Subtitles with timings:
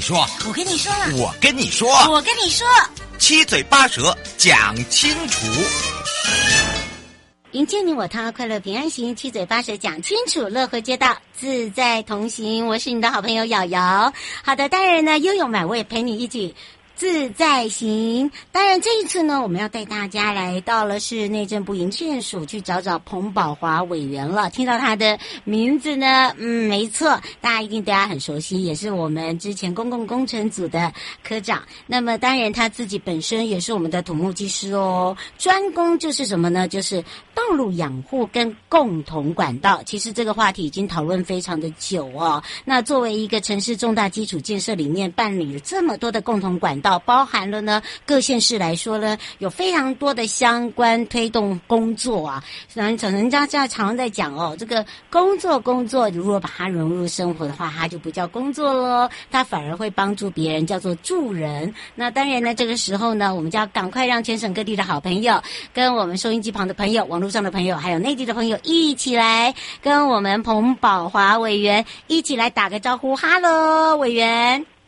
[0.00, 2.66] 你说，我跟你说了，我跟你说，我跟你说，
[3.18, 5.46] 七嘴八舌讲清楚。
[7.52, 12.66] 迎接你我他，快乐平安行，七嘴八舌讲清楚，乐活街道自在同行。
[12.66, 14.10] 我是你的好朋友瑶瑶。
[14.42, 16.56] 好的，当然呢，悠悠我也陪你一起。
[17.00, 24.50] 自在行，当然这一次呢，我们要带大家来到了是内政部营建署去找找彭宝华委员了。
[24.50, 30.92] 听到他的名字呢，嗯，没错，大家一定对他很熟悉，也是我们之前公共工程组的
[31.26, 31.62] 科长。
[31.86, 36.68] 那么当然他自己本身也是我们的土木技师哦，专攻就是什么呢？
[36.68, 37.02] 就是
[37.34, 39.82] 道路养护跟共同管道。
[39.86, 42.42] 其实这个话题已经讨论非常的久哦。
[42.66, 46.89] 那作为一个城市重大基础建设里面办理了这么多的共同管道。
[46.98, 52.42] 包含了呢，各县市来说呢，有非常多的相关推动工作啊。
[52.74, 61.72] 人人家在常常在讲哦，这个工作工作，如果把它融入生活的话，它就不叫工作喽，它反而会帮助别人，叫做助人。
[61.94, 65.42] 那当然呢，这个时候呢，我们就要赶快让全省各地的好朋友，
[65.72, 73.16] 跟我们收音机旁的朋友、网络上的朋友，还有内地的朋友一起来跟我们彭宝华委员一起来打个招呼。
[73.16, 74.79] 哈喽，委员。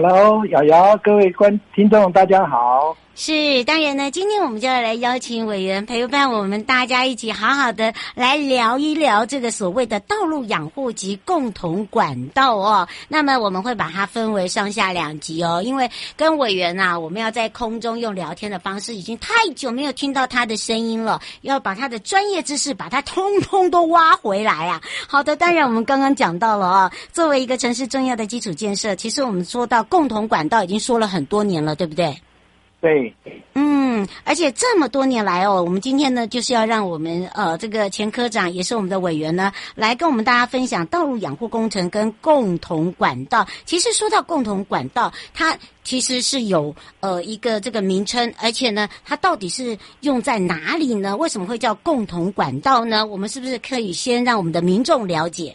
[0.00, 2.96] Hello，瑶瑶，各位观听众，大家好。
[3.20, 12.86] 是，当然呢，今天我们就要来邀请委员陪伴我们大家一起好好的来聊一聊这个所谓的道路养护及共同管道哦。
[13.08, 24.80] 那么我们会把它分为上下两集哦，因为跟委员啊，我们要在空中用聊天的方式，已经太久没有听到他的声音了，要把他的专业知识把它通通都挖回来啊。
[25.08, 32.16] 好的，当然我们刚刚讲到了啊，作为一个城市重要的基础建设，其实我们说到共同管道已经说了很多年了，对不对？
[32.80, 33.12] 对，
[33.54, 43.44] 嗯，而且这么多年来哦，我们今天呢就是要让我们呃这个前科长也是我们的委员呢，来跟我们大家分享道路养护工程跟共同管道。
[43.64, 51.16] 其实说到共同管道，它其实是有呃一个这个名称，而且呢，它到底是用在哪里呢？
[51.16, 53.04] 为什么会叫共同管道呢？
[53.04, 55.52] 我们是不是可以先让我们的民众了解？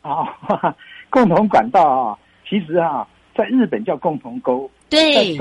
[0.00, 0.12] 啊、
[0.48, 0.74] 哦，
[1.10, 5.36] 共同管道啊，其实啊，在日本叫共同沟，对。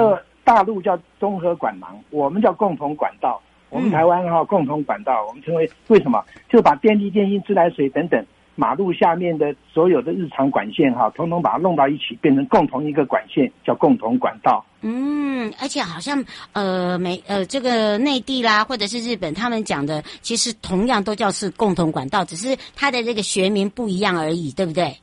[0.47, 3.41] 大陆叫综合管廊，我们叫共同管道。
[3.69, 6.23] 我们台湾哈、嗯、共同管道，我们称为为什么？
[6.47, 8.25] 就把电力、电信、自来水等等
[8.55, 14.65] 马路下面的所有的日常管线哈，统统把它弄到一起，变成共同一个管线，叫共同管道。
[14.79, 24.95] 嗯，而且好像呃，美呃，这个内地啦，或者是日本，他们讲的其实同样都叫是共同管道，只是它的这个学名不一样而已，对不对？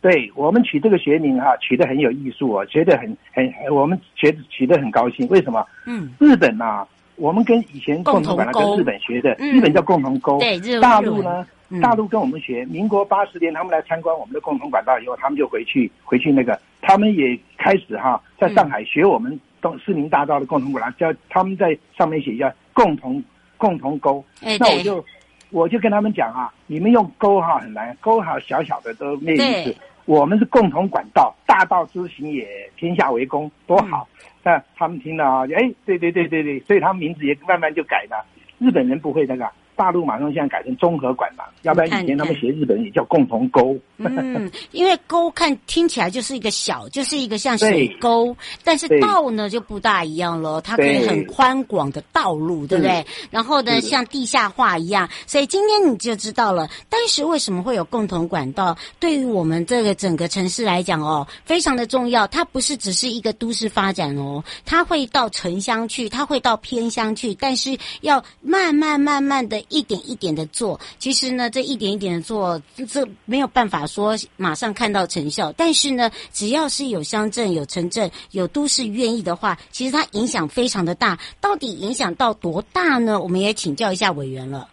[0.00, 5.26] 对，我们取这个学名哈、啊，取得很有艺术哦，觉得很很，我们觉得取得很高兴。
[5.28, 5.66] 为什么？
[5.86, 10.38] 嗯，日本呐、啊，我们跟以前共同管道跟日本学的，日本叫共同沟。
[10.38, 11.44] 对，日大陆呢，
[11.82, 12.64] 大陆跟我们学。
[12.66, 23.20] 民国八十年，他们来参观我们的共同管道以后，他们就回去回去那个，他们也开始哈，在上海学我们东市民大道的共同管道，叫他们在上面写叫共同
[23.56, 24.24] 共同沟。
[24.60, 25.04] 那我就
[25.50, 29.74] 我就跟他们讲啊，你们用沟哈很难，沟哈小小的都没意思。
[30.08, 34.08] 我们是共同管道，大道之行也，天下为公，多好！
[34.42, 38.24] 那、嗯、他们听了啊，哎，对对对对对，所以他们名字也慢慢就改了。
[38.58, 39.46] 日本人不会那个，
[39.78, 43.76] 大陆马上现在改成综合管嘛，要不然以前他们写日本也叫共同沟。
[43.98, 53.06] 嗯，因为沟看听起来就是一个小，就是一个像水沟，但是道呢就不大一样了，它可以很宽广的道路，对不对？
[53.30, 62.26] 然后呢，像地下化一样，所以今天你就知道了，当时为什么会有共同管道，对于我们这个整个城市来讲哦，非常的重要。
[62.26, 69.62] 它不是只是一个都市发展哦，它会到城乡去，它会到偏乡去，但是要慢慢慢慢的。
[69.68, 75.52] 一点一点的做，其实呢，这一点一点的做，这没有办法说马上看到成效。
[75.56, 81.18] 但是呢，只要是有乡镇、有城镇、有都市愿意的话，其实它影响非常的大。
[81.40, 83.20] 到底影响到多大呢？
[83.20, 84.68] 我们也请教一下委员了。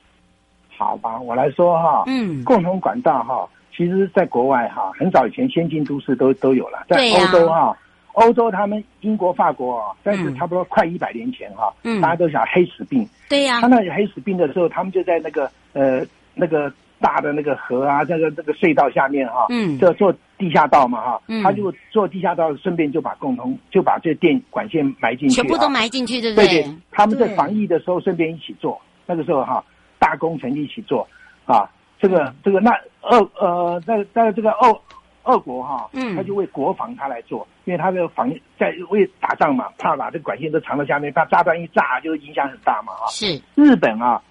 [0.77, 7.77] 好吧，我来说哈，嗯，共同管道哈，其实在国外哈，很早以前先进都市都都有了，在欧洲哈。
[8.15, 13.59] 欧洲他们英国、法国啊，但是差不多快一百年前哈，嗯，大家都想黑死病，对呀。
[13.59, 16.01] 他那黑死病的时候，他们就在那个呃
[16.33, 26.47] 那个大的那个河啊，那个那个隧道下面哈，嗯，就做地下道嘛哈，他就做地下道，顺便就把共同就把这电管线埋进去，全部都埋进去，对不对？
[26.47, 29.61] 对，他们在防疫的时候顺便一起做，那个时候哈，
[29.99, 31.05] 大工程一起做
[31.45, 31.69] 啊，
[31.99, 32.71] 这个这个那
[33.01, 34.79] 俄呃在在这个欧。
[35.25, 36.15] 俄国哈，嗯。
[36.15, 43.05] 他就为国防他来做，因为他的防在为打仗嘛，怕把这管线都藏到下面，怕炸弹一炸就影响很大嘛啊。
[43.09, 43.39] 是。
[43.55, 44.21] 日本啊，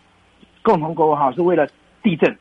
[0.63, 1.67] 共同国哈是为了
[2.03, 2.37] 地震，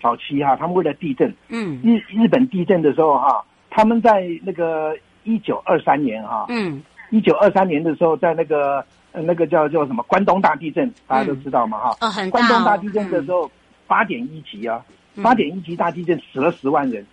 [0.00, 12.38] 早期哈他们为了地震，嗯，日日本地震的时候哈，他们在那个一九二三年哈，嗯，一九二三年的时候在那个呃那个叫叫什么关东大地震，大家都知道嘛哈，哦很大。
[12.38, 13.50] 关东大地震的时候
[13.86, 14.84] 八点一级啊，
[15.22, 17.04] 八点一级大地震死了十万人。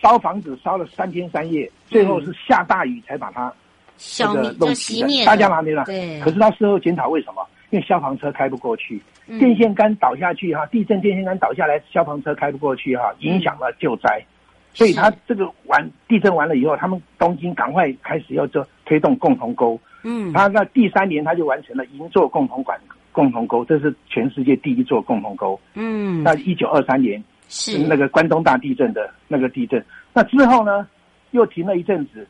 [0.00, 3.52] 烧房子烧了三天三夜，最后是下大雨才把它
[3.96, 5.24] 消灭，弄熄灭。
[5.24, 5.84] 大家拿没了？
[5.84, 6.20] 对。
[6.20, 7.46] 可是他事后检讨为什么？
[7.70, 14.24] 因为消防车开不过去，电线杆倒下去哈，地震电线杆倒下来，消防车开不过去哈，影响了救灾。
[14.72, 19.78] 所以他这个完地震完了以后，他们东京赶快开始要做推动共同沟。
[20.02, 20.32] 嗯。
[20.32, 22.80] 他那第三年他就完成了银座共同管
[23.12, 25.60] 共同沟，这是全世界第一座共同沟。
[25.74, 26.22] 嗯。
[26.22, 27.22] 那一九二三年。
[27.48, 30.86] 是那个关东大地震的那个地震，那之后呢，
[31.30, 32.26] 又停了一阵子，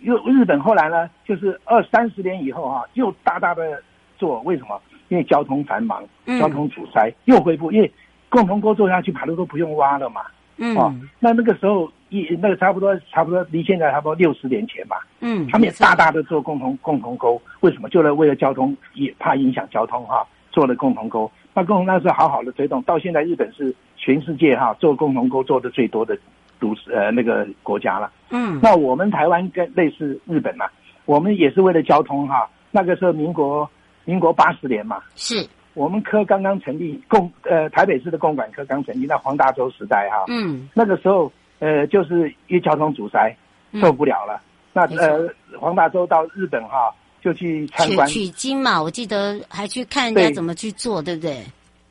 [0.00, 3.82] 又日本后来呢，就是二三十年以后啊，又大大的
[4.16, 4.80] 做，为什么？
[5.08, 6.04] 因为交通繁忙，
[6.38, 7.92] 交通阻塞，又恢复，因为
[8.28, 10.20] 共同沟做下去，马路都不用挖了嘛。
[10.56, 10.76] 嗯。
[10.76, 15.04] 哦，那那个时候一那个差不多差不多离现在差不多六十年前吧。
[15.18, 15.48] 嗯。
[15.48, 17.88] 他们也大大的做共同共同沟，为什么？
[17.88, 21.28] 就是为了交通，也怕影响交通哈，做了共同沟。
[21.52, 23.74] 那共同那时候好好的推动，到现在日本是。
[24.00, 26.18] 全世界哈做共同沟做的最多的
[26.58, 30.66] 都市呃那个国家了，嗯，那我们台湾跟类似日本嘛，
[31.04, 33.70] 我们也是为了交通哈，那个时候民国
[34.06, 35.46] 民国八十年嘛，是。
[35.74, 41.30] 我们科刚刚成立共呃台北市的共管科刚成立，那黄大洲时代哈，嗯，那个时候
[41.60, 43.34] 呃就是因为交通阻塞
[43.80, 44.42] 受不了了，
[44.74, 46.92] 嗯、那呃黄大洲到日本哈
[47.22, 48.08] 就去参观。
[48.08, 51.44] 取经嘛，我记得还去看人家怎么去做，对，对不对？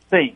[0.10, 0.36] 对。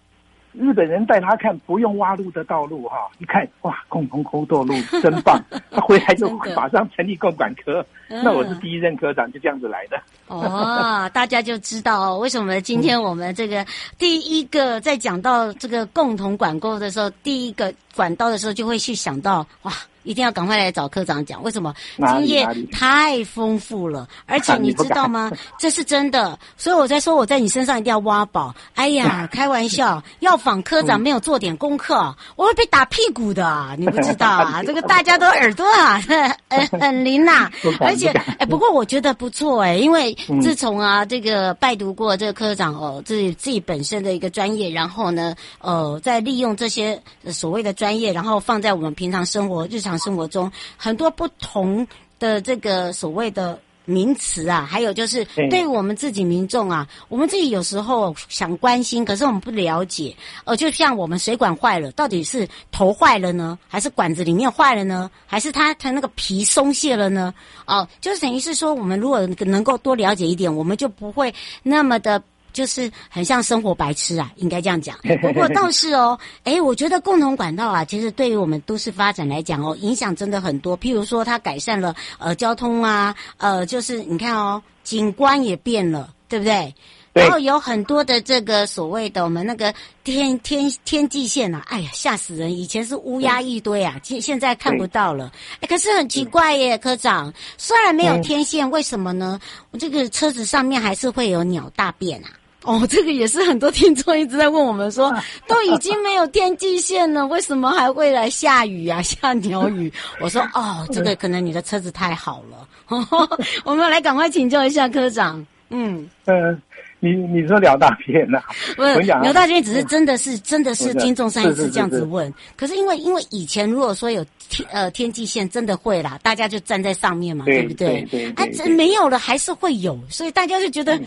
[0.53, 5.41] 日本人带他看不用挖路的道路哈， 一看哇，共同沟道路真棒，
[5.71, 10.01] 他回来就马上成立共管科，那我是第一任科长，就这样子来的。
[10.27, 13.65] 哦，大家就知道为什么今天我们这个
[13.97, 19.71] 第一个在讲到这个共同管沟的时候，第一个管道的时候，就会去想到哇。
[20.03, 24.07] 一定要赶快来找科长讲，为什么经验太丰富了？
[24.25, 25.31] 而且你知道吗？
[25.57, 28.53] 这 是真的，所以我在说我在你身上一定要挖宝。
[28.75, 34.61] 哎呀， 开玩笑，要访科长没有做点功课，我会被打屁股的，你不知道啊？
[34.63, 36.01] 这个大家都耳朵啊，
[36.49, 37.49] 很很灵呐。
[37.79, 38.09] 而且，
[38.39, 49.92] 哎，不过我觉得不错哎，因为自从啊这个拜读过这个科长哦，自己自己本身的一个专业，然后呢，呃，在利用这些所谓的专业，然后放在我们平常生活日常。
[49.99, 51.87] 生活中很多不同
[52.19, 60.15] 的这个所谓的名词啊，还有就是对我们自己民众啊，我们自己有时候想关心，可是我们不了解。
[60.45, 67.33] 呃，就像我们水管坏了，到底是头坏了呢，还是管子里面坏了呢，还是它它那个皮松懈了呢？
[67.65, 72.23] 哦、呃，就是等于是说，我们如果能够多了解一点，我们就不会那么的。
[72.53, 74.97] 就是很像生活白痴啊， 应该这样讲。
[75.21, 80.77] 不过倒是哦，哎，我觉得共同管道啊，其实对于我们都市发展来讲哦，影响真的很多。
[80.77, 86.73] 譬如说，它改善了呃交通啊，呃，就是你看哦，景观也变了，对不对？
[87.13, 89.71] 然后有很多的这个所谓的我们那个
[90.03, 92.51] 天天天际线啊，哎呀，吓死人！
[92.57, 95.31] 以前是乌鸦一堆啊，现现在看不到了。
[95.59, 99.39] 哎，可是很奇怪耶，科长，虽然没有天线，为什么呢？
[99.69, 102.29] 我这个车子上面还是会有鸟大便啊。
[102.63, 105.13] 哦，这个也是很多听众一直在问我们说，
[105.47, 109.01] 都已经没有天际线了， 为什么还会来下雨啊？
[109.03, 109.91] 下鸟雨？
[110.19, 112.67] 我说哦，这个可能你的车子太好了。
[113.65, 115.45] 我们来赶快请教一下科长。
[115.69, 116.61] 嗯嗯。
[116.99, 118.39] 你你说聊大天呐？
[118.77, 122.33] 不是聊大天，只是真的是真的是听众上一次这样子问。
[122.55, 128.07] 可是因为因为以前如果说有天呃天际线，真的会啦，大家就站在上面嘛，对不对？
[128.09, 130.97] 对啊，这没有了还是会有，所以大家就觉得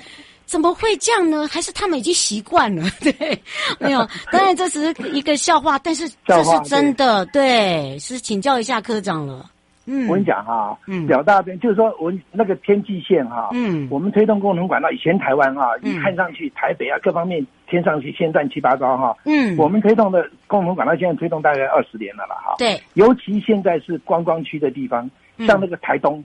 [0.46, 1.46] 怎么会这样呢？
[1.48, 2.84] 还是他们已经习惯了？
[3.02, 3.42] 对，
[3.78, 4.06] 没有。
[4.30, 9.50] 当然这是一个笑话，但是这是真的，对，是请教一下科长了。
[9.88, 25.08] 嗯，我跟你讲哈，嗯，表大便就是说我那个天际线哈，嗯，我们推动共同管道，以前台湾哈，一看上去台北啊各方面天上去先乱七八糟哈，嗯，我们推动的共同管道现在推动大概二十年了了哈，对，尤其现在是观光区的地方，
[25.46, 26.24] 像那个台东，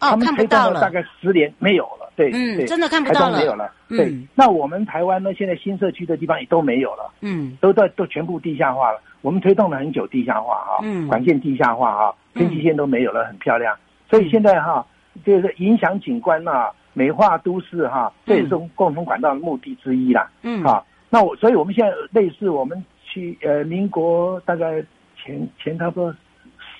[0.00, 12.14] 他们推动了大概十年没有了，对，嗯，真的看不到了，没有了，对，那我们台湾呢，现在新社区的地方也都没有了，嗯，都在都全部地下化了，我们推动了很久地下化啊，嗯，管线地下化啊。
[12.32, 13.76] 天际线都没有了，很漂亮。
[14.08, 14.86] 所以现在哈，
[15.26, 20.30] 就是影响景观啊，美化都市哈，这也是共同管道的目的之一啦。
[20.42, 24.80] 嗯，好，那我所以我们现在类似我们去呃，民国大概
[25.16, 26.14] 前前差不多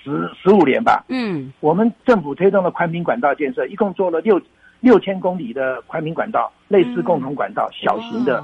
[0.03, 1.03] 十十五年吧。
[1.09, 4.41] 嗯，我们政府推动了宽频管道建设，一共做了六
[4.79, 8.43] 六千公里的宽频管道，类似共同管道，小型的，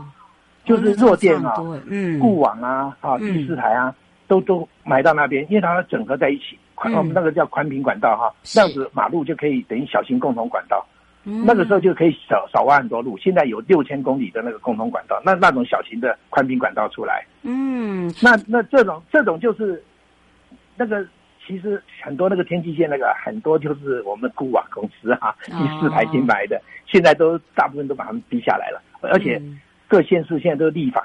[0.65, 1.55] 就是弱电啊，
[1.87, 3.93] 嗯，固网啊，啊，第四台啊，
[4.27, 6.57] 都都埋到那边，因为它整合在一起。
[6.79, 10.85] 宽，我们那个叫宽频管道哈，这样子马路就可以等于小型共同管道，
[11.23, 13.17] 那个时候就可以少少挖很多路。
[13.17, 19.83] 现在有六千公里的那个共同管道，那那种小型的宽频管道出来，嗯，那那这种这种就是
[20.75, 21.03] 那个
[21.47, 29.41] 其实很多那个天际线那个很多就是我们固网公司哈，第四台新买的，现在都大部分都把他们逼下来了，而且
[29.87, 31.03] 各县市现在都立法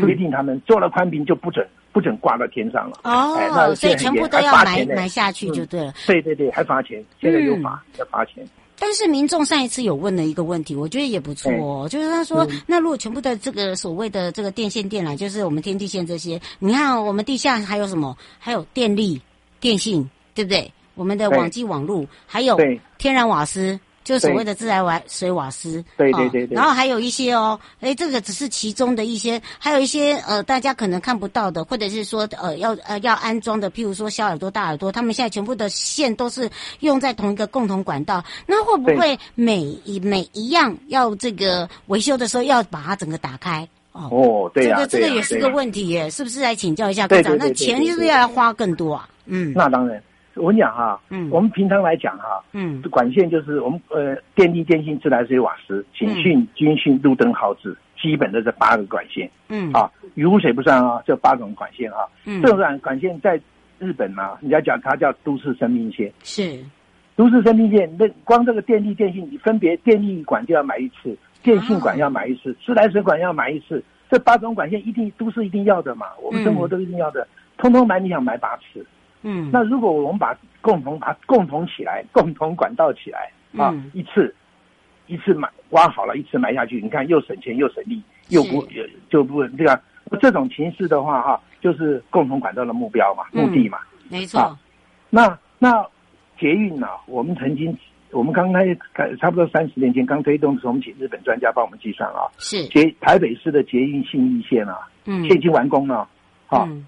[0.00, 1.66] 规定他们做了宽频就不准。
[1.92, 5.90] 不准挂到天上了哦，那所以全部都要埋埋下去就对了。
[5.90, 5.94] 嗯。
[6.06, 8.42] 对对对，还罚钱，现在有罚，要罚钱。
[8.78, 18.16] 但是民众上一次有问了一个问题，我觉得也不错哦，就是他说，嗯、那如果全部的这个所谓的这个电线电缆，就是我们天地线这些，你看我们地下还有什么？
[18.38, 19.20] 还有电力、
[19.62, 20.70] 电信，对不对？
[20.94, 22.58] 我们的网际网络，还有
[22.98, 23.80] 天然瓦斯。
[24.04, 36.50] 就所谓的自来水瓦斯，对对对对，然后还有一些哦，哎，这个只是其中的一些，还有一些呃，大家可能看不到的，或者是说呃要呃要安装的，譬如说小耳朵、大耳朵，他们现在全部的线都是
[36.80, 43.68] 用在同一个共同管道，那会不会每一每一样要这个维修的时候要把它整个打开？
[43.92, 46.40] 哦，对呀，这个这个也是个问题耶，是不是？
[46.40, 49.08] 来请教一下科长，那钱就是要花更多啊？
[49.26, 50.02] 嗯，那当然。
[50.34, 63.38] 我跟你讲哈，嗯，我们平常来讲哈，嗯，管线就是我们呃电力、电信、自来水、瓦斯、警讯、军讯、路灯、号志，基本的这八个管线，嗯，啊，雨污水不算啊，这八种管线哈，嗯，这种管管线在
[63.78, 66.64] 日本呢，人家讲它叫都市生命线，是，
[67.14, 77.26] 都市生命线，那光这个电力、电信，你分别电力管就要买一次，电信管要买一次，自来水管要买一次，这八种管线一定都是一定要的嘛，我们生活都一定要的，
[77.58, 78.84] 通通买，你想买八次。
[79.22, 84.34] 嗯，那如果我们把共同把共同起来，共同管道起来啊，嗯、一次
[85.06, 89.80] 一次买挖好了，一次埋下去，你看又省钱又省力，又不是就不这样。
[90.20, 94.40] 这种形式的话哈，就是共同管道的目标嘛，目的嘛，嗯、没错。
[94.40, 94.58] 啊、
[95.08, 95.86] 那那
[96.38, 96.88] 捷运呢？
[97.06, 97.74] 我们曾经
[98.12, 98.74] 我们刚开
[99.18, 102.64] 差不多三十年前刚推动的时候，我们请日本专家帮我们计算啊，是。
[102.68, 106.08] 捷台北市的捷运信义线啊，嗯，现已经完工了，
[106.48, 106.64] 啊。
[106.70, 106.86] 嗯。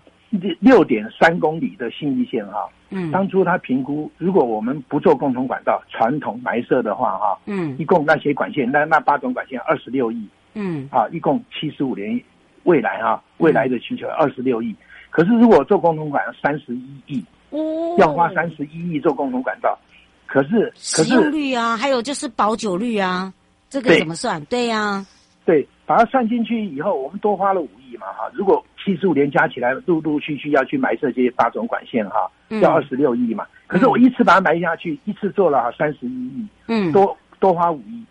[0.58, 12.20] 六点三公里的信义线哈，嗯，当初他评估，如果我们不做共同管道，传统埋设的话哈，嗯，一共那些管线，那那八种管线二十六亿，嗯，啊，一共七十五年，
[12.64, 14.74] 未来哈，未来的需求二十六亿，
[15.08, 19.78] 可是如果做共同管道三十一亿，哦，要花三十一亿做共同管道，
[20.34, 23.32] 可是可是使用率啊，还有就是保久率啊，
[23.70, 24.44] 这个怎么算？
[24.46, 25.06] 对呀、啊，
[25.46, 28.64] 对，把它算进去以后，我们多花了五亿嘛哈，如果。
[28.84, 33.46] 七十五年加起来，陆陆续续要去埋设这些八种管线哈，要二十六亿嘛。
[33.66, 38.04] 可是我一次把它埋下去，一次做了三十一亿，嗯，多多花五亿。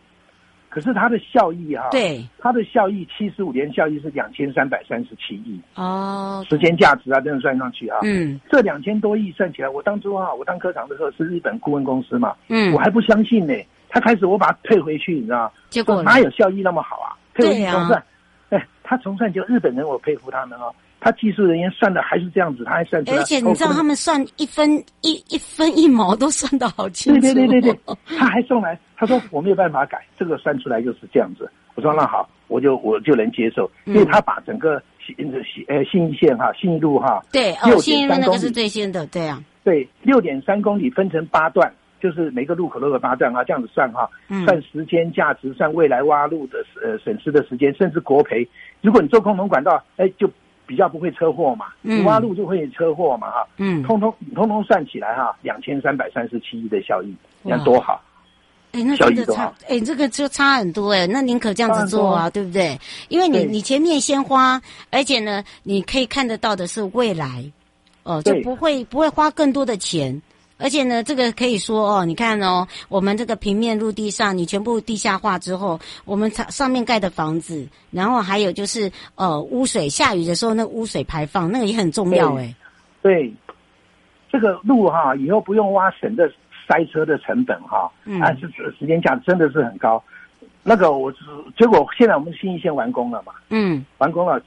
[0.73, 13.53] 可是它的效益哈，对，它的效益七十五年效益是两千三百三十七亿哦，时间价值啊，这样算上去啊，嗯，这两千多亿算起来，我当初哈，我当科长的时候是日本顾问公司嘛，嗯，我还不相信呢。
[13.89, 15.51] 他开始我把它退回去，你知道吗？
[15.69, 17.13] 结果哪有效益那么好啊？
[17.35, 18.03] 退回去重算。
[18.49, 20.73] 哎他重算就日本人，我佩服他们哦。
[21.03, 23.17] 他技术人员算的还是这样子，他还算出来。
[23.17, 27.19] 而且你知道他们算一分一一分一毛都算得好清楚。
[27.19, 31.51] 对对对对对，他还送来，他说我没有办法改，这个算出来就是这样子。
[31.75, 41.69] 我说那好，我就我就能接受，因为他把整个新新呃信义线哈，信义路哈，对哦，信义路那个是最新的，对啊，对，六点三公里分成八段，
[42.01, 44.09] 就是每个路口都有八段啊，这样子算哈，
[44.45, 48.47] 算时间价值，算未来挖路的呃损失的时间，甚至国赔。
[48.79, 50.31] 如果你做共同管道，哎就。
[50.65, 52.03] 比较不会车祸嘛，嗯。
[52.03, 58.01] 挖路就会车祸嘛，哈，嗯，通通通通算起来哈，两千三百三十七亿的效益，你看多好，
[58.71, 62.77] 哎，那真的差，哎，这个就差很多哎，那宁可这样子做啊，对不对？
[63.09, 67.43] 因为你你前面先花，而且呢，你可以看得到的是未来，
[68.03, 70.21] 哦，就不会不会花更多的钱。
[70.63, 82.55] 而且呢，这个可以说哦，你看哦，我们这个平面陆地上，你全部地下化之后，我们上上面盖的房子，然后还有就是呃污水，下雨的时候那污水排放，那个也很重要哎。
[83.01, 83.33] 对，
[84.31, 86.31] 这个路哈，以后不用挖，省的
[86.65, 90.01] 塞车的成本哈，嗯，还是时间价真的是很高。
[90.63, 91.11] 那个我
[91.57, 94.41] 结果现在我们新一线完工了嘛，嗯，完工了，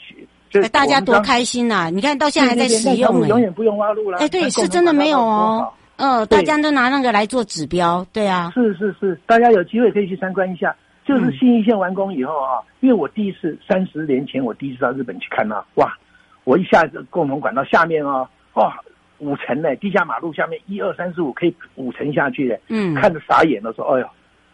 [0.48, 1.90] 就大家多开心呐，啊！
[1.90, 4.16] 你看到现在还在使用，永远不用挖路了。
[4.16, 5.70] 哎，对，是真的没有哦。
[5.96, 10.74] 嗯、哦，大家都拿那个来做指标，对啊，是是是，大家有机会可以去参观一下。
[11.04, 15.96] 就是新一线完工以后啊，嗯、因为我第一次三十年前我第一次到日本去看啊，哇，
[16.44, 18.76] 我一下子共同管道下面啊，哇，
[19.18, 24.06] 五层呢，地下马路下面一二三四五可以五层下去的，嗯，看着傻眼了，说，哎呦，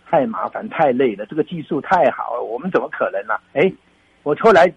[0.08, 3.40] 太麻烦太累了，这个技术太好了，我们怎么可能呢、啊？
[3.54, 3.72] 哎，
[4.22, 4.72] 我后来。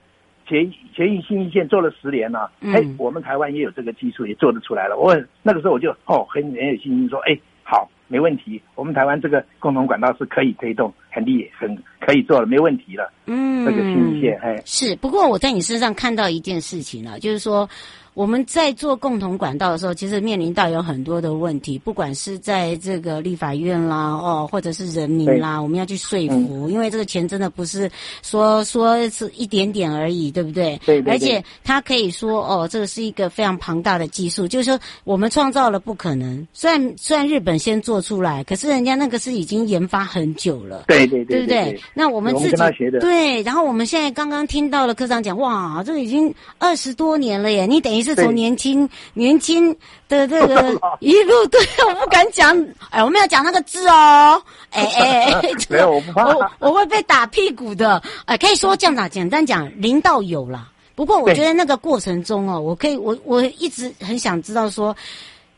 [0.47, 4.97] 捷捷运新一线做了十年了，哎、嗯，我们台湾也有这个技术，也做得出来了。
[4.97, 13.11] 我那个时候我就哦很很有信心说，哎，好，没问题，我们台湾这个共同管道是可以推动，很厉害，很可以做了，没问题了。
[13.25, 14.95] 嗯，这个新一线，哎，是。
[14.97, 17.67] 不过我在你身上看到一件事情了，就是说。
[18.15, 27.91] 我们在做共同管道的时候，其实面临到有很多的问题，不管是在这个立法院啦，哦，或者是人民啦，我们要去说服，因为这个钱真的不是
[28.23, 30.79] 说说是一点点而已，对不对？
[30.85, 31.01] 对。
[31.01, 36.47] 而且他可以说，哦，这个是一个非常庞大的技术，就是说我们创造了不可能。
[36.53, 41.81] 虽然虽然日本先做出来，可是人家那个是已经研发很久了，对对对，对不对？
[41.93, 42.55] 那我们自己
[43.01, 48.04] 对，然后我们现在刚刚听到了科长讲，哇，这个已经二十多年了耶，你等于。
[48.05, 49.75] 是从年轻年轻
[50.07, 51.59] 的这个 一路，对，
[51.89, 52.55] 我不敢讲，
[52.91, 60.71] 哎，我们要讲那个字哦，哎 哎哎，没有，我不怕，我我会被打屁股的，哎，可以说这样子，简单讲，零到有啦。
[60.93, 64.95] 不过我觉得那个过程中哦，我可以，我我一直很想知道说，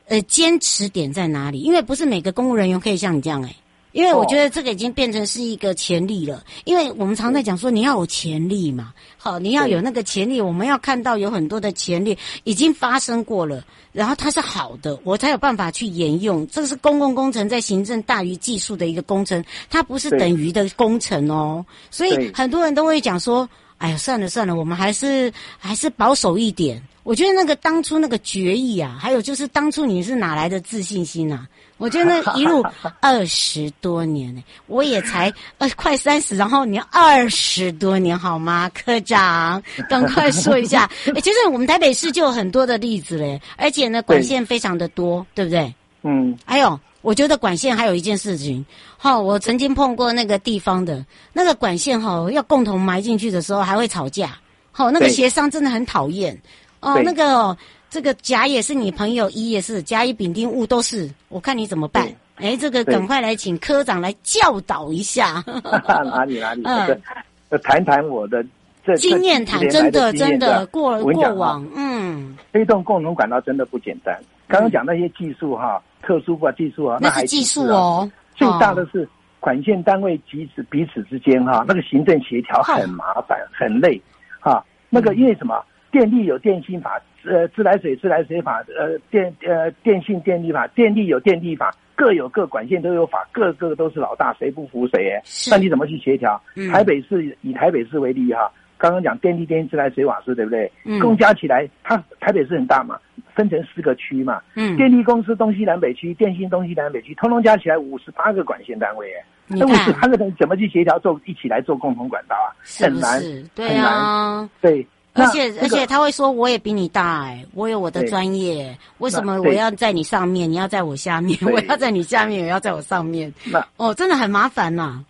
[0.07, 1.60] 呃，坚持点在哪里？
[1.60, 3.53] 因为不是每个公务人员可以像你这样，哎。
[3.97, 16.47] 因为我觉得这个已经变成是一个潜力了，因为我们常在讲说你要有潜力嘛，好，你要有那个潜力，我们要看到有很多的潜力已经发生过了，然后它是好的，我才有办法去沿用。
[16.47, 26.79] 这个是公共工程在行政大于技术的一个工程，它不是等于的工程哦，所以很多人都会讲说，哎呀，算了算了，我们还是还是保守一点。
[27.01, 31.47] 我觉得那个当初那个决议啊，还有就是当初你是哪来的自信心啊？
[31.77, 32.63] 我觉得一路
[33.01, 38.69] 二十多年呢，我也才呃快三十，然后你二十多年好吗？
[38.73, 40.89] 科长， 赶快说一下。
[41.13, 45.75] 哎，其实我们台北市就有很多的例子嘞，而且呢管线非常的多，对，对不对？
[46.03, 46.37] 嗯。
[46.45, 48.65] 还有，我觉得管线还有一件事情，
[48.97, 54.37] 哈，我曾经碰过那个地方的那个管线哈，要共同埋进去的时候还会吵架，
[54.71, 56.35] 好，那个协商真的很讨厌
[56.79, 57.55] 哦，那个。
[57.89, 62.08] 这个甲也是你朋友，乙也是甲乙丙丁戊都是，我看你怎么办？
[62.36, 65.43] 哎，这个赶快来请科长来教导一下。
[66.06, 66.62] 哪里哪里？
[66.65, 67.02] 嗯，
[67.50, 68.45] 呃，谈谈我的
[68.86, 74.15] 这经验谈，真的真的过过往，嗯，推动共同管道真的不简单。
[74.47, 78.10] 刚刚讲那些技术哈，特殊化技术啊，那是技术哦。
[78.36, 79.08] 最大的是
[79.39, 84.00] 管线单位彼此彼此之间哈，那个行政协调很麻烦很累
[84.39, 84.63] 哈。
[84.89, 85.63] 那个因为什么？
[85.89, 87.02] 电力有电信法。
[87.25, 95.10] 呃，自来水自来水法，呃，电呃电信电力法，电力有电力法，各有各管线都有法，各个都是老大，谁不服谁？
[95.10, 96.41] 哎，那你怎么去协调？
[96.56, 100.71] 嗯、台北市以台北市为例哈，刚刚讲电力、电信、自来水、瓦斯，对不对？
[100.86, 100.99] 嗯。
[100.99, 102.97] 共加起来，它台北市很大嘛，
[103.34, 104.41] 分成四个区嘛。
[104.56, 104.77] 嗯。
[104.77, 112.53] 电力公司东西南北区，电信东西南北区，通通加起来五十八个管线单位，哎，那五十八个人怎么去协调做一起来做共同管道啊？
[112.80, 113.19] 很难，
[113.56, 114.88] 对啊，很难，对。
[115.17, 121.38] 而且而且他会说，我也比你大哎，我有我的专业，为什么我要在你上面，你要在我下面？
[121.41, 123.34] 我要在你下面，也要在我上面。
[123.51, 125.03] 那哦，真的很麻烦呐。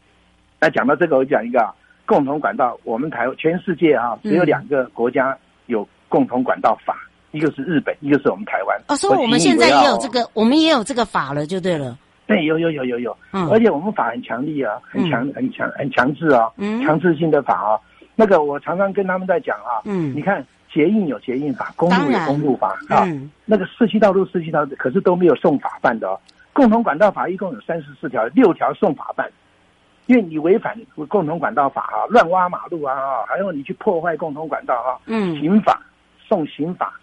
[0.60, 1.74] 那讲到这个，我讲一个啊
[2.06, 6.96] 共同管道，我们台全世界啊，只有两个国家有共同管道法，
[7.32, 8.80] 一个是日本，一个是我们台湾。
[8.88, 11.98] 哦，所以我们现在也有这个，我们也有这个法了，就对了。
[12.26, 17.80] 对，有有有有有，嗯，而且我们法很强力啊，很强、嗯、很强很强制啊，嗯，强制性的法啊。
[18.19, 26.19] 那个我常常跟他们在讲啊，嗯，你看捷运有捷运法，公路有公路法啊，嗯，那个市区道路市区道路，可是都没有送法办的哦。
[26.51, 29.32] 共同管道法一共有三十四条，六条送法办，
[30.08, 30.75] 因为你违反
[31.08, 32.95] 共同管道法啊，乱挖马路啊，
[33.27, 35.80] 还有你去破坏共同管道啊，嗯，刑法
[36.27, 36.99] 送刑法，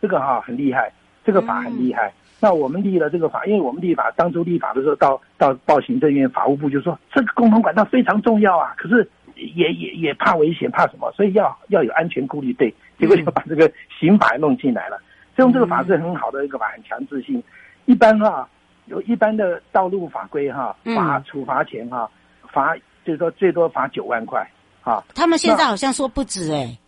[0.00, 0.90] 这个哈很厉害，
[1.22, 2.08] 这个法很厉害。
[2.08, 11.12] 嗯、那我们立了这个法，因为我们立法当初立法的时候，到到报行政院法务部就说这个共同管道非常重要啊，可是也也也怕危险，怕什么？
[11.12, 15.00] 所以要要有安全顾虑，对，结果就把这个刑法弄进来了。
[15.36, 17.42] 所以这个法是很好的一个法，很强制性。
[17.86, 18.48] 一般哈。
[18.86, 22.06] 有一般的道路法规哈，罚处罚钱哈，
[22.52, 24.46] 罚就是说最多罚九万块
[24.82, 25.02] 啊。
[25.14, 26.78] 他们现在好像说不止哎、欸。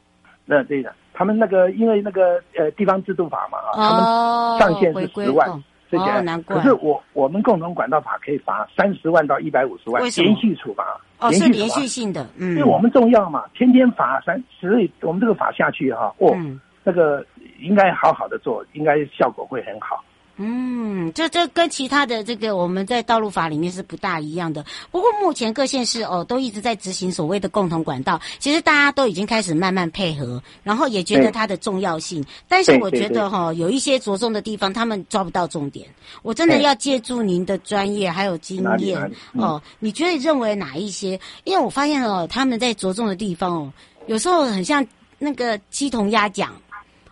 [0.45, 5.49] 那对的，他们那个因为那个呃地方制度法嘛哈，哦、他们上限是十万，
[5.91, 6.23] 这些、哦。
[6.23, 6.57] 难怪。
[6.57, 10.85] 可是我我们共同管道法可以罚三十万到一百五十万，连续处罚。
[11.19, 12.51] 哦，是连续性的，嗯。
[12.51, 17.25] 因为我们重要嘛，天天罚三，所以我们这个法下去哈，哦，嗯、那个
[17.61, 20.05] 应该好好的做，应该效果会很好。
[20.39, 24.63] 嗯，这这跟其他的这个我们在道路法里面是不大一样的。
[24.91, 32.23] 不过目前各县市哦都一直在执行所谓的共同管道，其实大家都已经开始慢慢配合，然后也觉得它的重要性。
[32.49, 35.89] 但是我觉得哈、哦，有一些着重的地方，他们抓不到重点。
[36.21, 41.19] 我真的要借助您的专业还有经验哦，你觉得认为哪一些？
[41.45, 43.73] 因为我发现哦，他们在着重的地方哦，
[44.07, 44.87] 有时候很像
[45.19, 46.55] 那个鸡同鸭讲。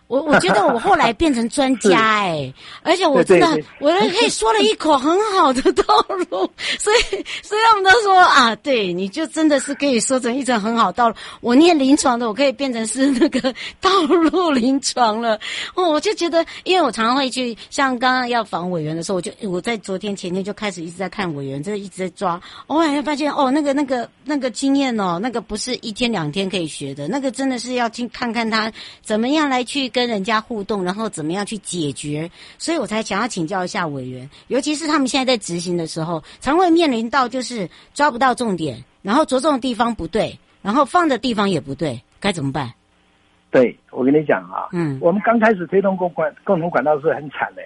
[0.07, 5.83] 我我觉得我后来变成专家 哎、欸，而且我真的我可以说了一口很好的道
[6.29, 11.15] 路，所以所以他们都说啊，对，你就真的是可以说成一种很好道路。
[11.41, 15.39] 我念临床的，我可以变成是那个 道路临床了。
[15.73, 28.71] 哦，我就觉得，因为我常常会去，像刚刚要访委员的时候，我就我在昨天前天就开始一直在看委员，这一直在抓，我好像发现哦，那个那个那个经验哦，那个不是一天两天可以学的，那个真的是要去看看他
[29.03, 29.91] 怎么样来去。
[29.95, 32.29] 跟人家互动，然后怎么样去解决？
[32.57, 42.69] 所以我才想要请教一下委员，尤其是他们现在在执行的时候，常会面临到就是抓不到重点，然后着重的地方不对，然后放的地方也不对，该怎么办？
[43.51, 47.61] 对，我跟你讲啊，嗯，我们刚开始推动共管共同管道是很惨的，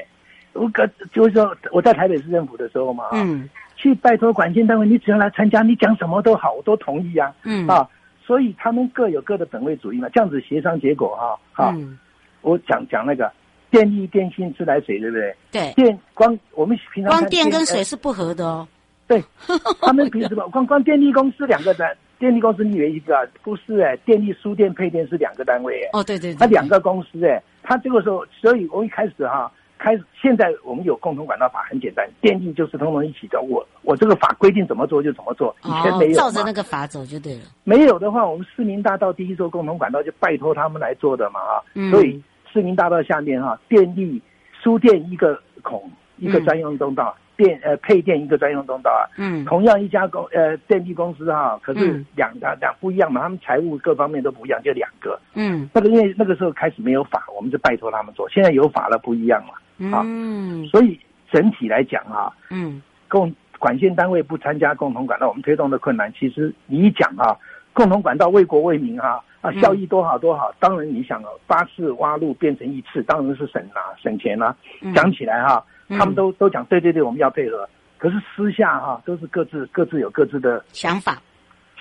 [0.54, 7.90] 我个就是说我在台北市政府的时候嘛，嗯，去拜托管线单位，你只要来参加，你讲什么都好，我都同意啊，嗯啊，
[8.24, 11.74] 所以他们各有各的本位主义嘛，这样子协商结果哈，哈。
[11.76, 11.98] 嗯
[12.42, 13.32] 我讲讲那个
[13.72, 15.36] 电力、电信、自来水，对不对？
[15.52, 15.74] 对。
[15.74, 18.68] 电光，我们平常光电跟水是不合的哦。
[19.08, 19.24] 对，
[19.82, 23.24] 他们平时吧，光光电力公司两个单，电力公司你以为一个啊？
[23.42, 25.90] 不是哎，电力输电配电是两个单位哎。
[25.94, 26.38] 哦，对对对。
[26.38, 33.42] 他两个公司哎，他这个时候，所以我一开始哈，开始现在我们有共同管道法，很简单，电力就是通通一起的。
[33.42, 36.14] 我我这个法规定怎么做就怎么做，以前没有。
[36.14, 37.42] 照着那个法走就对了。
[37.64, 41.58] 没有的话，我们市民大道第一座共同管道就拜托他们来做的嘛啊，
[41.90, 42.22] 所以。
[42.52, 44.22] 市民大道下面哈，电力
[44.62, 49.06] 输电一个孔，一个专用通道，嗯、电呃配电一个专用通道啊。
[49.18, 49.46] 嗯。
[49.46, 55.20] 同样一家公呃电力公司哈，可是两两两不一样嘛，他们财务各方面都不一样，就两个。
[55.36, 55.70] 嗯。
[55.74, 58.28] 那个因为那个时候开始没有法，我们就拜托他们做。
[58.30, 59.96] 现在有法了，不一样了。
[59.96, 60.68] 啊、嗯。
[60.68, 61.00] 所以
[61.32, 67.38] 整体来讲啊，嗯，共管线单位不参加共同管道，我们推动的困难，其实你一讲啊，
[67.74, 69.24] 共同管道为国为民哈、啊。
[69.42, 70.52] 啊，效益多好多好！
[70.60, 74.56] 当然你想哦，八次挖路变成一次，当然是省啊，省钱啊。
[74.94, 77.68] 讲起来哈，他们都都讲对对对，我们要配合。
[77.98, 81.18] 可是私下哈，都是各自各自有各自的想法，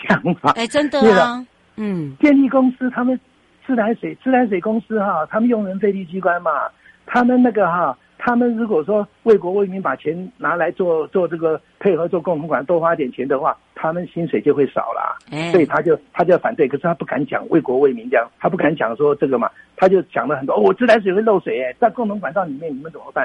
[0.09, 0.53] 想法。
[0.53, 1.45] 哎，真的啊，
[1.77, 3.19] 嗯，电力公司他们
[3.67, 6.51] 自来水自来水公司哈，他们用人费力机关嘛，
[7.07, 7.97] 他们那个哈。
[8.29, 16.69] 他们如果说为国为民把钱拿来做做这个配合做共同管，多花点钱的话，他们薪水就会少了，欸、所以他就他就要反对。
[16.69, 20.55] 可是他不敢讲为国为民这样，他不敢讲说这个嘛，他就讲了很多。
[20.55, 23.25] 哦，我自来水会漏水哎，在共同管道里面你们怎么办？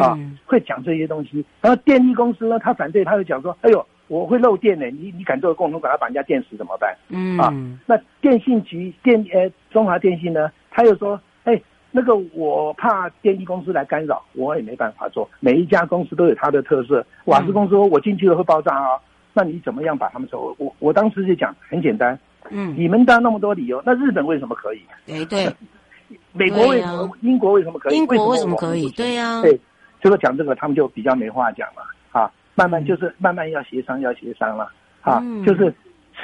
[0.00, 1.44] 啊，嗯、会讲这些东西。
[1.60, 6.92] 然后电力公司呢，他反对，他就讲说，哎呦，我会漏电呢，你你敢做共同管道把人家电死怎么办？
[7.10, 7.54] 嗯啊，
[7.86, 11.62] 那电信局电呃中华电信呢，他又说，哎。
[11.92, 15.28] 那个我怕电力公司来干扰，我也没办法做。
[15.40, 17.04] 每一家公司都有它的特色。
[17.24, 18.98] 瓦斯公司说我进去了会爆炸啊，
[19.32, 20.54] 那你怎么样把他们说？
[20.58, 22.18] 我我当时就讲很简单，
[22.50, 24.80] 嗯，你们当那么多理由，那日本为什么可以？
[25.08, 25.52] 哎对，
[26.32, 27.04] 美国为什么？
[27.04, 27.96] 啊、英国为什么可以？
[27.96, 28.88] 英国为什么可以？
[28.90, 29.58] 对呀，对，
[30.00, 32.30] 这个讲这个他们就比较没话讲了啊。
[32.56, 35.22] 慢慢就是慢慢要协商，要协商了啊。
[35.46, 35.72] 就是，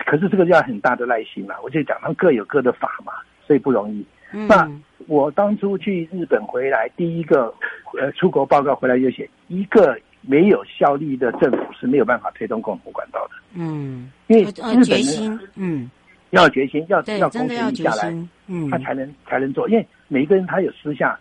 [0.05, 1.55] 可是这个要很大的耐心嘛。
[1.63, 3.13] 我就讲他们各有各的法嘛，
[3.47, 4.05] 所以不容易。
[4.37, 4.71] 嗯、那
[5.07, 7.53] 我当初去日本回来，第一个
[7.99, 13.31] 呃出国报告回来就写，一个没有效力的政府是没有办法推动共同管道的。
[13.55, 15.91] 嗯，因为日本决心，嗯，
[16.31, 18.15] 要决心，要要公权力下来，
[18.47, 19.67] 嗯，他才能才能做。
[19.71, 21.19] 因为每一个人他有私下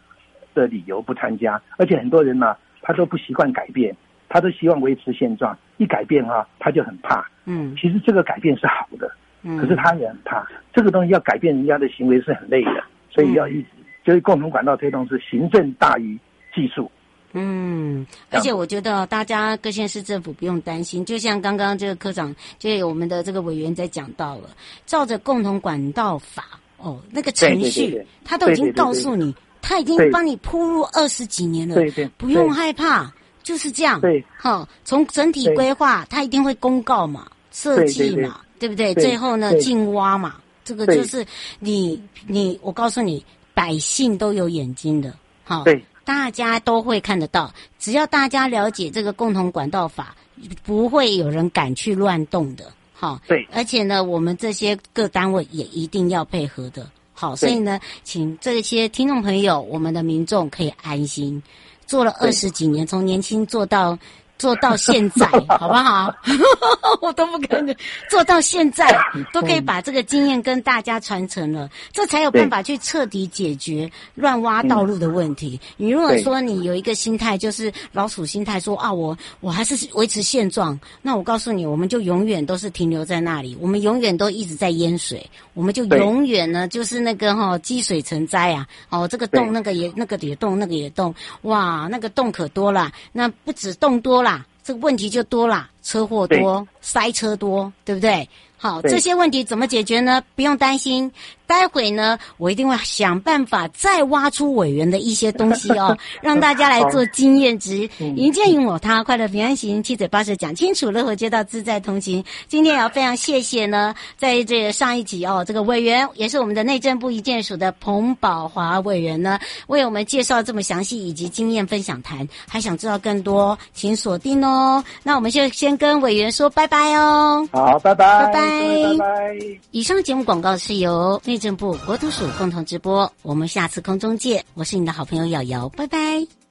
[0.53, 3.95] 的理由不参加，而且很多人呢，他都不习惯改变，
[4.27, 5.57] 他都希望维持现状。
[5.77, 7.25] 一改变啊，他就很怕。
[7.45, 9.11] 嗯，其实这个改变是好的，
[9.43, 10.45] 嗯，可是他也很怕。
[10.73, 12.83] 这个东西要改变人家的行为是很累的，
[13.15, 13.67] 所以要一直
[14.03, 16.15] 就是共同管道推动是行政大于
[16.53, 16.91] 技术。
[17.37, 24.51] 嗯，而且我觉得大家各县市政府不用担心，就像刚刚这个科长，就我们的这个委员在讲到了，
[24.85, 26.45] 照着共同管道法
[26.77, 33.11] 哦，那个程序他都已经告诉你，他已经帮你铺路二十几年了，对对，不用害怕，
[33.43, 33.99] 就是这样。
[33.99, 38.93] 对，好，从整体规划，他一定会公告嘛，设计嘛，对不对？
[38.93, 41.25] 最后呢，进挖嘛，这个就是
[41.59, 41.97] 你
[42.27, 43.23] 你，我告诉你，
[43.53, 45.13] 百姓都有眼睛的，
[45.45, 45.63] 好。
[45.63, 45.81] 对。
[46.05, 50.15] 大家都会看得到，只要大家了解这个共同管道法，
[50.63, 52.71] 不会有人敢去乱动的。
[52.93, 56.87] 好，对，而且呢，我们这些各单位也一定要配合的。
[57.11, 61.41] 好，所以呢，请这些听众朋友，我们的民众可以安心，
[61.87, 63.97] 做了二十几年，从年轻做到。
[64.37, 65.25] 做到现在，
[65.59, 66.13] 好不好？
[67.01, 67.75] 我都不可能
[68.09, 68.85] 做到现在，
[69.31, 75.59] 都可以把这个经验跟大家传承了，这才有办法去彻底解决乱挖道路的问题。
[75.77, 94.24] 你如果说你有一个心态，就是老鼠心态，说啊，我我还是维持现状，那我告诉你，我们就永远都是停留在那里，我们永远都一直在淹水，我们就永远呢就是那个哈积水成灾啊，哦，这个洞那个也那个也洞那个也洞，哇，那个洞可多了，那不止洞多了。
[94.65, 98.27] 这个问题就多啦，车祸多，塞车多，对不对？
[98.57, 100.23] 好，这些问题怎么解决呢？
[100.33, 101.11] 不用担心。
[101.47, 107.89] 待会呢，我一定会想办法再挖出委员的一些东西哦， 让大家来做经验值。
[107.99, 112.23] 营建营我他，快乐平安行，七嘴八舌讲清楚，乐活街道自在同行。
[112.47, 122.27] 今天也要非常谢谢呢，在这上一集哦，这个委员也是我们的内政部一建署的彭宝华委员呢，为我们介绍这么详细以及经验分享谈。
[122.47, 124.83] 还想知道更多，请锁定哦。
[125.03, 127.47] 那我们就先跟委员说拜拜哦。
[127.51, 129.59] 好，拜拜，拜拜，拜拜。
[129.71, 131.21] 以上节目广告是由。
[131.35, 134.45] 内政部国土署共同直播，我们下次空中见。
[134.53, 136.44] 我是你的好朋友瑶瑶，拜拜。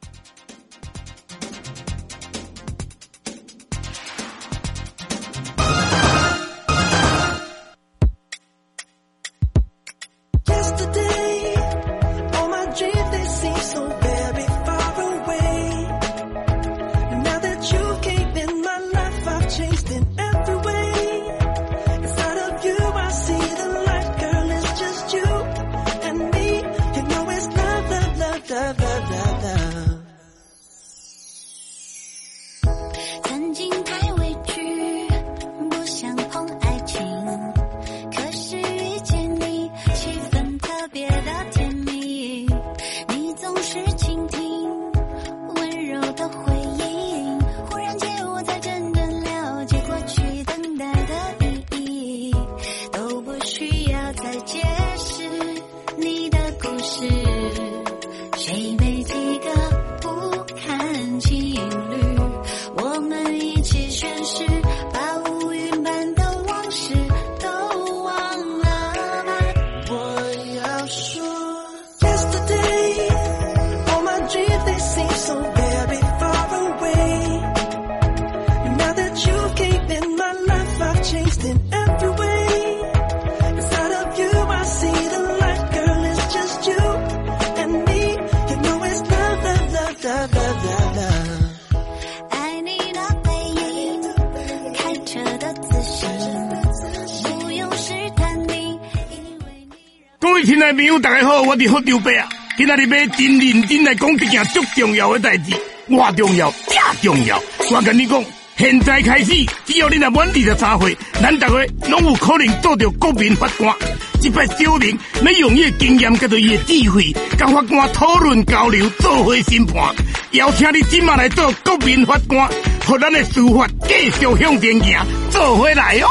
[100.45, 102.29] 朋友，大家好，我是福州伯啊！
[102.59, 105.57] 今仔日要真认真来讲一件最重要的代志，
[105.89, 107.41] 我重要，真重要！
[107.71, 108.23] 我跟你讲，
[108.59, 109.33] 现在开始，
[109.65, 111.55] 只要你若满二十三岁，咱大家
[111.89, 113.75] 拢有可能做到国民法官。
[114.21, 119.95] 一摆小明要用伊的经验，甲着伊的智慧，甲法官讨论交流，做伙审判。
[120.33, 122.47] 邀请你今晚来做国民法官，
[122.85, 126.09] 和咱的司法继续向前行，做回来哦！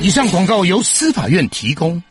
[0.00, 2.02] 以上广告由司法院提供。